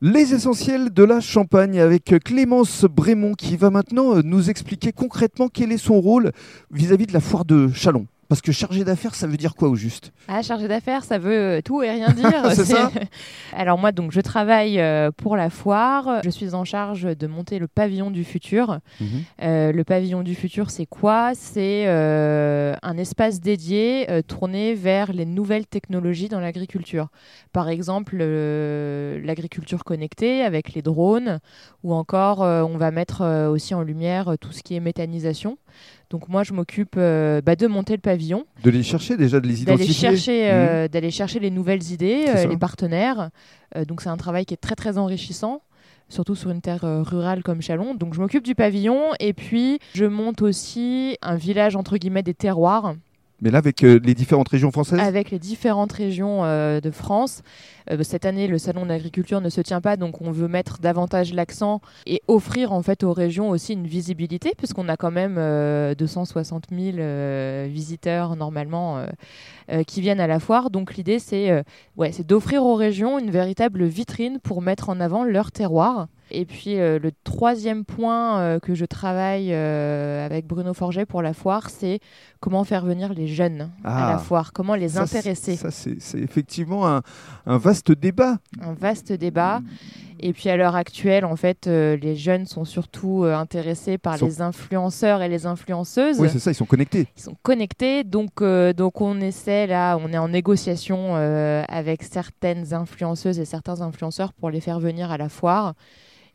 Les 0.00 0.32
essentiels 0.32 0.90
de 0.90 1.02
la 1.02 1.20
Champagne 1.20 1.80
avec 1.80 2.14
Clémence 2.24 2.84
Brémond 2.84 3.34
qui 3.34 3.56
va 3.56 3.70
maintenant 3.70 4.14
euh, 4.14 4.22
nous 4.22 4.48
expliquer 4.48 4.92
concrètement 4.92 5.48
quel 5.48 5.72
est 5.72 5.76
son 5.76 6.00
rôle 6.00 6.30
vis-à-vis 6.70 7.06
de 7.06 7.12
la 7.12 7.18
foire 7.18 7.44
de 7.44 7.68
Chalon. 7.74 8.06
Parce 8.28 8.42
que 8.42 8.52
chargé 8.52 8.84
d'affaires, 8.84 9.14
ça 9.14 9.26
veut 9.26 9.38
dire 9.38 9.54
quoi 9.54 9.68
au 9.68 9.74
juste? 9.74 10.12
Ah, 10.28 10.42
chargé 10.42 10.68
d'affaires, 10.68 11.02
ça 11.02 11.18
veut 11.18 11.62
tout 11.64 11.82
et 11.82 11.90
rien 11.90 12.10
dire. 12.10 12.50
C'est 12.54 12.66
ça 12.66 12.90
Alors 13.56 13.78
moi, 13.78 13.90
donc, 13.90 14.12
je 14.12 14.20
travaille 14.20 14.78
euh, 14.80 15.10
pour 15.10 15.34
la 15.36 15.48
foire. 15.48 16.20
Je 16.22 16.30
suis 16.30 16.54
en 16.54 16.64
charge 16.64 17.04
de 17.04 17.26
monter 17.26 17.58
le 17.58 17.68
pavillon 17.68 18.10
du 18.10 18.24
futur. 18.24 18.80
Mhm. 19.00 19.08
Euh, 19.42 19.72
le 19.72 19.84
pavillon 19.84 20.22
du 20.22 20.34
futur, 20.34 20.70
c'est 20.70 20.84
quoi? 20.84 21.32
C'est 21.34 21.84
euh, 21.86 22.74
un 22.82 22.98
espace 22.98 23.40
dédié 23.40 24.10
euh, 24.10 24.20
tourné 24.20 24.74
vers 24.74 25.12
les 25.12 25.24
nouvelles 25.24 25.66
technologies 25.66 26.28
dans 26.28 26.40
l'agriculture. 26.40 27.08
Par 27.52 27.68
exemple, 27.70 28.18
euh, 28.20 29.20
l'agriculture 29.24 29.84
connectée 29.84 30.42
avec 30.42 30.74
les 30.74 30.82
drones, 30.82 31.40
ou 31.82 31.94
encore 31.94 32.42
euh, 32.42 32.62
on 32.62 32.76
va 32.76 32.90
mettre 32.90 33.22
euh, 33.22 33.48
aussi 33.48 33.74
en 33.74 33.82
lumière 33.82 34.28
euh, 34.28 34.36
tout 34.36 34.52
ce 34.52 34.62
qui 34.62 34.74
est 34.74 34.80
méthanisation. 34.80 35.58
Donc 36.10 36.28
moi, 36.28 36.42
je 36.42 36.54
m'occupe 36.54 36.94
euh, 36.96 37.42
bah, 37.42 37.54
de 37.54 37.66
monter 37.66 37.94
le 37.94 38.00
pavillon, 38.00 38.46
De 38.62 38.70
les 38.70 38.82
chercher 38.82 39.16
déjà, 39.16 39.40
de 39.40 39.46
les 39.46 39.64
d'aller 39.64 39.82
identifier. 39.84 40.08
chercher, 40.08 40.50
euh, 40.50 40.88
d'aller 40.88 41.10
chercher 41.10 41.38
les 41.38 41.50
nouvelles 41.50 41.92
idées, 41.92 42.24
euh, 42.28 42.46
les 42.46 42.56
partenaires. 42.56 43.30
Donc 43.86 44.00
c'est 44.00 44.08
un 44.08 44.16
travail 44.16 44.46
qui 44.46 44.54
est 44.54 44.58
très 44.58 44.74
très 44.74 44.96
enrichissant 44.96 45.62
surtout 46.10 46.34
sur 46.34 46.48
une 46.50 46.62
terre 46.62 46.80
rurale 47.04 47.42
comme 47.42 47.60
Chalon. 47.60 47.94
Donc 47.94 48.14
je 48.14 48.20
m'occupe 48.20 48.42
du 48.42 48.54
pavillon 48.54 49.10
et 49.20 49.34
puis 49.34 49.78
je 49.94 50.06
monte 50.06 50.40
aussi 50.40 51.18
un 51.20 51.36
village 51.36 51.76
entre 51.76 51.98
guillemets 51.98 52.22
des 52.22 52.32
terroirs 52.32 52.94
Mais 53.40 53.50
là, 53.50 53.58
avec 53.58 53.84
euh, 53.84 54.00
les 54.02 54.14
différentes 54.14 54.48
régions 54.48 54.70
françaises? 54.70 54.98
Avec 55.00 55.30
les 55.30 55.38
différentes 55.38 55.92
régions 55.92 56.42
de 56.42 56.90
France. 56.90 57.42
Euh, 57.90 58.02
cette 58.02 58.24
année, 58.24 58.46
le 58.46 58.58
salon 58.58 58.86
d'agriculture 58.86 59.40
ne 59.40 59.48
se 59.48 59.60
tient 59.60 59.80
pas, 59.80 59.96
donc 59.96 60.20
on 60.20 60.30
veut 60.30 60.48
mettre 60.48 60.78
davantage 60.78 61.32
l'accent 61.32 61.80
et 62.06 62.22
offrir 62.28 62.72
en 62.72 62.82
fait 62.82 63.02
aux 63.02 63.12
régions 63.12 63.50
aussi 63.50 63.72
une 63.72 63.86
visibilité, 63.86 64.52
puisqu'on 64.56 64.88
a 64.88 64.96
quand 64.96 65.10
même 65.10 65.36
euh, 65.38 65.94
260 65.94 66.66
000 66.70 66.98
euh, 66.98 67.66
visiteurs 67.70 68.36
normalement 68.36 69.06
qui 69.86 70.00
viennent 70.00 70.20
à 70.20 70.26
la 70.26 70.40
foire. 70.40 70.70
Donc 70.70 70.96
l'idée, 70.96 71.18
c'est 71.18 71.62
ouais, 71.96 72.12
c'est 72.12 72.26
d'offrir 72.26 72.64
aux 72.64 72.74
régions 72.74 73.18
une 73.18 73.30
véritable 73.30 73.84
vitrine 73.84 74.38
pour 74.42 74.62
mettre 74.62 74.88
en 74.88 75.00
avant 75.00 75.24
leur 75.24 75.52
terroir. 75.52 76.08
Et 76.30 76.44
puis 76.44 76.78
euh, 76.78 76.98
le 76.98 77.10
troisième 77.24 77.84
point 77.84 78.38
euh, 78.40 78.58
que 78.58 78.74
je 78.74 78.84
travaille 78.84 79.52
euh, 79.52 80.24
avec 80.26 80.46
Bruno 80.46 80.74
Forget 80.74 81.06
pour 81.06 81.22
la 81.22 81.32
foire, 81.32 81.70
c'est 81.70 82.00
comment 82.40 82.64
faire 82.64 82.84
venir 82.84 83.14
les 83.14 83.26
jeunes 83.26 83.70
à 83.84 84.08
Ah. 84.08 84.12
la 84.12 84.18
foire, 84.18 84.52
comment 84.52 84.74
les 84.74 84.90
Ça, 84.90 85.02
intéresser. 85.02 85.56
Ça, 85.56 85.70
c'est 85.70 86.18
effectivement 86.18 86.86
un, 86.88 87.02
un 87.46 87.58
vaste 87.58 87.92
débat. 87.92 88.38
Un 88.60 88.74
vaste 88.74 89.12
débat. 89.12 89.60
Et 90.20 90.32
puis 90.32 90.48
à 90.50 90.56
l'heure 90.56 90.74
actuelle, 90.74 91.24
en 91.24 91.36
fait, 91.36 91.68
euh, 91.68 91.96
les 91.96 92.16
jeunes 92.16 92.44
sont 92.44 92.64
surtout 92.64 93.22
euh, 93.22 93.36
intéressés 93.36 93.98
par 93.98 94.18
Sont- 94.18 94.26
les 94.26 94.42
influenceurs 94.42 95.22
et 95.22 95.28
les 95.28 95.46
influenceuses. 95.46 96.18
Oui, 96.20 96.28
c'est 96.30 96.40
ça, 96.40 96.50
ils 96.50 96.54
sont 96.56 96.64
connectés. 96.66 97.06
Ils 97.16 97.22
sont 97.22 97.36
connectés, 97.42 98.02
donc, 98.02 98.42
euh, 98.42 98.72
donc 98.72 99.00
on 99.00 99.20
essaie 99.20 99.68
là, 99.68 99.96
on 99.96 100.12
est 100.12 100.18
en 100.18 100.28
négociation 100.28 101.14
avec 101.68 102.02
certaines 102.02 102.74
influenceuses 102.74 103.38
et 103.38 103.44
certains 103.44 103.80
influenceurs 103.80 104.32
pour 104.32 104.50
les 104.50 104.60
faire 104.60 104.80
venir 104.80 105.10
à 105.12 105.18
la 105.18 105.28
foire. 105.28 105.74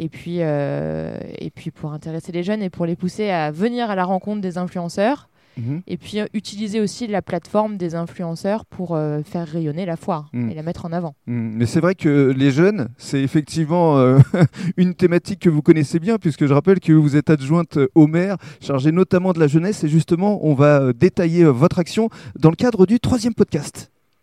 Et 0.00 0.08
puis, 0.08 0.36
euh, 0.40 1.18
et 1.38 1.50
puis 1.50 1.70
pour 1.72 1.92
intéresser 1.92 2.30
les 2.32 2.44
jeunes 2.44 2.62
et 2.62 2.70
pour 2.70 2.86
les 2.86 2.94
pousser 2.96 3.30
à 3.30 3.50
venir 3.50 3.90
à 3.90 3.96
la 3.96 4.04
rencontre 4.04 4.40
des 4.40 4.56
influenceurs. 4.56 5.28
Mhm. 5.56 5.82
Et 5.88 5.96
puis 5.96 6.20
euh, 6.20 6.26
utiliser 6.34 6.80
aussi 6.80 7.08
la 7.08 7.20
plateforme 7.20 7.78
des 7.78 7.96
influenceurs 7.96 8.64
pour 8.64 8.94
euh, 8.94 9.22
faire 9.24 9.44
rayonner 9.48 9.86
la 9.86 9.96
foire 9.96 10.28
Mm. 10.32 10.50
et 10.50 10.54
la 10.54 10.62
mettre 10.62 10.84
en 10.86 10.92
avant. 10.92 11.16
Mm, 11.26 11.56
Mais 11.56 11.66
c'est 11.66 11.80
vrai 11.80 11.96
que 11.96 12.30
les 12.30 12.52
jeunes, 12.52 12.90
c'est 12.96 13.20
effectivement 13.20 13.98
euh, 13.98 14.18
une 14.76 14.94
thématique 14.94 15.40
que 15.40 15.48
vous 15.50 15.60
connaissez 15.62 15.98
bien, 15.98 16.16
puisque 16.18 16.46
je 16.46 16.54
rappelle 16.54 16.78
que 16.78 16.92
vous 16.92 17.16
êtes 17.16 17.28
adjointe 17.28 17.76
au 17.96 18.06
maire, 18.06 18.36
chargée 18.60 18.92
notamment 18.92 19.32
de 19.32 19.40
la 19.40 19.48
jeunesse, 19.48 19.82
et 19.82 19.88
justement, 19.88 20.38
on 20.46 20.54
va 20.54 20.92
détailler 20.92 21.44
votre 21.44 21.80
action 21.80 22.08
dans 22.38 22.50
le 22.50 22.56
cadre 22.56 22.86
du 22.86 23.00
troisième 23.00 23.34
podcast. 23.34 23.90